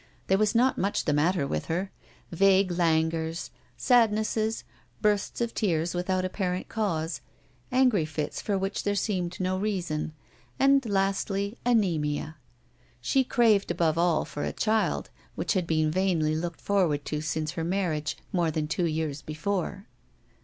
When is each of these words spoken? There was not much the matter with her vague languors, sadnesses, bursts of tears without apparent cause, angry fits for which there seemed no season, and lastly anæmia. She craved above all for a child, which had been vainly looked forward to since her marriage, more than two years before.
There 0.25 0.37
was 0.39 0.55
not 0.55 0.79
much 0.79 1.05
the 1.05 1.13
matter 1.13 1.45
with 1.45 1.65
her 1.65 1.91
vague 2.31 2.71
languors, 2.71 3.51
sadnesses, 3.77 4.63
bursts 4.99 5.41
of 5.41 5.53
tears 5.53 5.93
without 5.93 6.25
apparent 6.25 6.69
cause, 6.69 7.21
angry 7.71 8.05
fits 8.05 8.41
for 8.41 8.57
which 8.57 8.81
there 8.81 8.95
seemed 8.95 9.39
no 9.39 9.63
season, 9.63 10.13
and 10.57 10.83
lastly 10.87 11.55
anæmia. 11.67 12.33
She 12.99 13.23
craved 13.23 13.69
above 13.69 13.95
all 13.99 14.25
for 14.25 14.43
a 14.43 14.51
child, 14.51 15.11
which 15.35 15.53
had 15.53 15.67
been 15.67 15.91
vainly 15.91 16.35
looked 16.35 16.61
forward 16.61 17.05
to 17.05 17.21
since 17.21 17.51
her 17.51 17.63
marriage, 17.63 18.17
more 18.33 18.49
than 18.49 18.67
two 18.67 18.87
years 18.87 19.21
before. 19.21 19.85